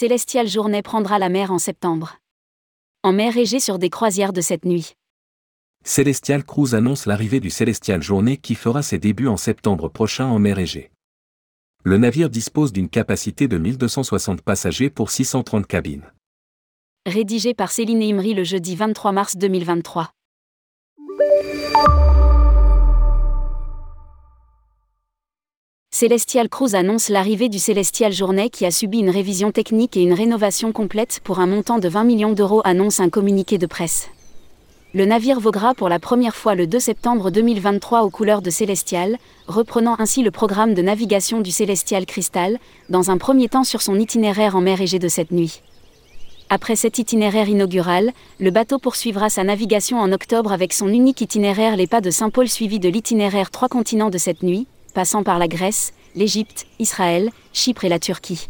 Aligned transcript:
Célestial 0.00 0.46
Journée 0.46 0.80
prendra 0.80 1.18
la 1.18 1.28
mer 1.28 1.50
en 1.50 1.58
septembre. 1.58 2.18
En 3.02 3.12
mer 3.12 3.36
Égée 3.36 3.58
sur 3.58 3.80
des 3.80 3.90
croisières 3.90 4.32
de 4.32 4.40
cette 4.40 4.64
nuit. 4.64 4.94
Celestial 5.84 6.44
Cruise 6.44 6.76
annonce 6.76 7.04
l'arrivée 7.04 7.40
du 7.40 7.50
Celestial 7.50 8.00
Journée 8.00 8.36
qui 8.36 8.54
fera 8.54 8.82
ses 8.82 8.98
débuts 8.98 9.26
en 9.26 9.36
septembre 9.36 9.88
prochain 9.88 10.26
en 10.26 10.38
mer 10.38 10.60
Égée. 10.60 10.92
Le 11.82 11.98
navire 11.98 12.30
dispose 12.30 12.72
d'une 12.72 12.88
capacité 12.88 13.48
de 13.48 13.58
1260 13.58 14.40
passagers 14.42 14.88
pour 14.88 15.10
630 15.10 15.66
cabines. 15.66 16.04
Rédigé 17.04 17.52
par 17.52 17.72
Céline 17.72 18.04
Imri 18.04 18.34
le 18.34 18.44
jeudi 18.44 18.76
23 18.76 19.10
mars 19.10 19.36
2023. 19.36 20.12
Celestial 26.00 26.48
Cruise 26.48 26.76
annonce 26.76 27.08
l'arrivée 27.08 27.48
du 27.48 27.58
Celestial 27.58 28.12
Journée 28.12 28.50
qui 28.50 28.64
a 28.64 28.70
subi 28.70 29.00
une 29.00 29.10
révision 29.10 29.50
technique 29.50 29.96
et 29.96 30.00
une 30.00 30.12
rénovation 30.12 30.70
complète 30.70 31.18
pour 31.24 31.40
un 31.40 31.48
montant 31.48 31.80
de 31.80 31.88
20 31.88 32.04
millions 32.04 32.32
d'euros, 32.32 32.62
annonce 32.62 33.00
un 33.00 33.08
communiqué 33.08 33.58
de 33.58 33.66
presse. 33.66 34.08
Le 34.94 35.06
navire 35.06 35.40
voguera 35.40 35.74
pour 35.74 35.88
la 35.88 35.98
première 35.98 36.36
fois 36.36 36.54
le 36.54 36.68
2 36.68 36.78
septembre 36.78 37.32
2023 37.32 38.02
aux 38.02 38.10
couleurs 38.10 38.42
de 38.42 38.50
Celestial, 38.50 39.18
reprenant 39.48 39.96
ainsi 39.98 40.22
le 40.22 40.30
programme 40.30 40.72
de 40.72 40.82
navigation 40.82 41.40
du 41.40 41.50
Celestial 41.50 42.06
Crystal, 42.06 42.60
dans 42.88 43.10
un 43.10 43.18
premier 43.18 43.48
temps 43.48 43.64
sur 43.64 43.82
son 43.82 43.98
itinéraire 43.98 44.54
en 44.54 44.60
mer 44.60 44.80
Égée 44.80 45.00
de 45.00 45.08
cette 45.08 45.32
nuit. 45.32 45.62
Après 46.48 46.76
cet 46.76 47.00
itinéraire 47.00 47.48
inaugural, 47.48 48.12
le 48.38 48.52
bateau 48.52 48.78
poursuivra 48.78 49.30
sa 49.30 49.42
navigation 49.42 49.98
en 49.98 50.12
octobre 50.12 50.52
avec 50.52 50.74
son 50.74 50.86
unique 50.86 51.22
itinéraire 51.22 51.74
Les 51.74 51.88
Pas 51.88 52.00
de 52.00 52.12
Saint-Paul 52.12 52.48
suivi 52.48 52.78
de 52.78 52.88
l'itinéraire 52.88 53.50
Trois 53.50 53.68
continents 53.68 54.10
de 54.10 54.18
cette 54.18 54.44
nuit, 54.44 54.68
passant 54.94 55.22
par 55.22 55.38
la 55.38 55.48
Grèce, 55.48 55.92
l'Égypte, 56.14 56.66
Israël, 56.78 57.30
Chypre 57.52 57.84
et 57.84 57.88
la 57.88 57.98
Turquie. 57.98 58.48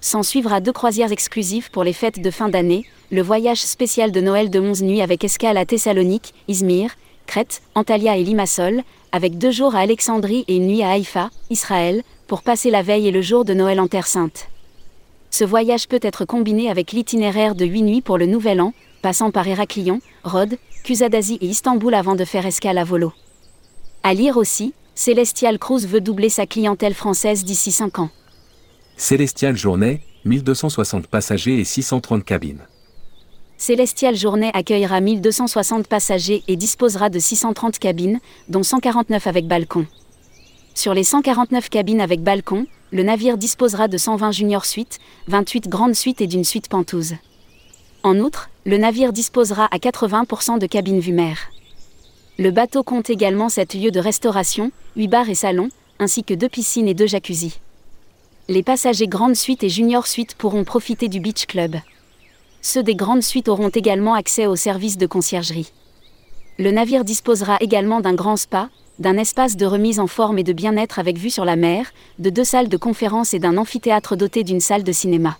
S'en 0.00 0.22
suivra 0.22 0.60
deux 0.60 0.72
croisières 0.72 1.12
exclusives 1.12 1.70
pour 1.70 1.84
les 1.84 1.92
fêtes 1.92 2.20
de 2.20 2.30
fin 2.30 2.48
d'année, 2.48 2.84
le 3.10 3.22
voyage 3.22 3.60
spécial 3.60 4.12
de 4.12 4.20
Noël 4.20 4.50
de 4.50 4.60
11 4.60 4.82
nuits 4.82 5.02
avec 5.02 5.24
escale 5.24 5.56
à 5.56 5.64
Thessalonique, 5.64 6.34
Izmir, 6.48 6.90
Crète, 7.26 7.62
Antalya 7.74 8.16
et 8.16 8.22
Limassol, 8.22 8.82
avec 9.12 9.38
deux 9.38 9.50
jours 9.50 9.74
à 9.74 9.80
Alexandrie 9.80 10.44
et 10.48 10.56
une 10.56 10.66
nuit 10.66 10.82
à 10.82 10.90
Haïfa, 10.90 11.30
Israël, 11.50 12.02
pour 12.26 12.42
passer 12.42 12.70
la 12.70 12.82
veille 12.82 13.08
et 13.08 13.12
le 13.12 13.22
jour 13.22 13.44
de 13.44 13.54
Noël 13.54 13.80
en 13.80 13.88
Terre 13.88 14.06
Sainte. 14.06 14.48
Ce 15.30 15.44
voyage 15.44 15.88
peut 15.88 16.00
être 16.02 16.24
combiné 16.24 16.70
avec 16.70 16.92
l'itinéraire 16.92 17.54
de 17.54 17.64
8 17.64 17.82
nuits 17.82 18.00
pour 18.00 18.18
le 18.18 18.26
Nouvel 18.26 18.60
An, 18.60 18.72
passant 19.02 19.30
par 19.30 19.46
Héraclion, 19.46 20.00
Rhodes, 20.24 20.56
Cusadasi 20.84 21.38
et 21.40 21.46
Istanbul 21.46 21.94
avant 21.94 22.14
de 22.14 22.24
faire 22.24 22.46
escale 22.46 22.78
à 22.78 22.84
Volo. 22.84 23.12
À 24.02 24.14
lire 24.14 24.36
aussi, 24.36 24.72
Celestial 24.98 25.58
Cruise 25.58 25.86
veut 25.86 26.00
doubler 26.00 26.30
sa 26.30 26.46
clientèle 26.46 26.94
française 26.94 27.44
d'ici 27.44 27.70
5 27.70 27.98
ans. 27.98 28.08
Celestial 28.96 29.54
Journée, 29.54 30.00
1260 30.24 31.06
passagers 31.06 31.60
et 31.60 31.64
630 31.64 32.24
cabines. 32.24 32.62
Celestial 33.58 34.16
Journée 34.16 34.50
accueillera 34.54 35.02
1260 35.02 35.86
passagers 35.86 36.42
et 36.48 36.56
disposera 36.56 37.10
de 37.10 37.18
630 37.18 37.78
cabines, 37.78 38.20
dont 38.48 38.62
149 38.62 39.26
avec 39.26 39.46
balcon. 39.46 39.86
Sur 40.74 40.94
les 40.94 41.04
149 41.04 41.68
cabines 41.68 42.00
avec 42.00 42.22
balcon, 42.22 42.66
le 42.90 43.02
navire 43.02 43.36
disposera 43.36 43.88
de 43.88 43.98
120 43.98 44.32
junior 44.32 44.64
suites, 44.64 44.98
28 45.28 45.68
grandes 45.68 45.94
suites 45.94 46.22
et 46.22 46.26
d'une 46.26 46.44
suite 46.44 46.70
pentouse. 46.70 47.16
En 48.02 48.18
outre, 48.18 48.48
le 48.64 48.78
navire 48.78 49.12
disposera 49.12 49.66
à 49.66 49.76
80% 49.76 50.58
de 50.58 50.66
cabines 50.66 51.00
vue 51.00 51.12
mer. 51.12 51.36
Le 52.38 52.50
bateau 52.50 52.82
compte 52.82 53.08
également 53.08 53.48
7 53.48 53.72
lieux 53.74 53.90
de 53.90 53.98
restauration, 53.98 54.70
8 54.96 55.08
bars 55.08 55.30
et 55.30 55.34
salons, 55.34 55.70
ainsi 55.98 56.22
que 56.22 56.34
2 56.34 56.50
piscines 56.50 56.86
et 56.86 56.92
2 56.92 57.06
jacuzzi. 57.06 57.60
Les 58.48 58.62
passagers 58.62 59.06
grande 59.06 59.36
suite 59.36 59.64
et 59.64 59.70
junior 59.70 60.06
suite 60.06 60.34
pourront 60.34 60.62
profiter 60.62 61.08
du 61.08 61.18
Beach 61.18 61.46
Club. 61.46 61.76
Ceux 62.60 62.82
des 62.82 62.94
grandes 62.94 63.22
suites 63.22 63.48
auront 63.48 63.70
également 63.70 64.12
accès 64.12 64.46
aux 64.46 64.54
services 64.54 64.98
de 64.98 65.06
conciergerie. 65.06 65.72
Le 66.58 66.70
navire 66.72 67.04
disposera 67.04 67.56
également 67.60 68.02
d'un 68.02 68.14
grand 68.14 68.36
spa, 68.36 68.68
d'un 68.98 69.16
espace 69.16 69.56
de 69.56 69.64
remise 69.64 69.98
en 69.98 70.06
forme 70.06 70.38
et 70.38 70.44
de 70.44 70.52
bien-être 70.52 70.98
avec 70.98 71.16
vue 71.16 71.30
sur 71.30 71.46
la 71.46 71.56
mer, 71.56 71.90
de 72.18 72.28
deux 72.28 72.44
salles 72.44 72.68
de 72.68 72.76
conférence 72.76 73.32
et 73.32 73.38
d'un 73.38 73.56
amphithéâtre 73.56 74.14
doté 74.14 74.44
d'une 74.44 74.60
salle 74.60 74.84
de 74.84 74.92
cinéma. 74.92 75.38